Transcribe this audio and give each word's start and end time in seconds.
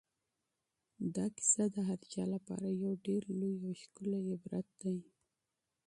دا 1.15 1.25
کیسه 1.35 1.63
د 1.75 1.75
هر 1.89 1.99
چا 2.11 2.23
لپاره 2.33 2.67
یو 2.83 2.91
ډېر 3.05 3.23
لوی 3.39 3.55
او 3.67 3.71
ښکلی 3.81 4.19
عبرت 4.31 4.67
دی. 4.81 4.97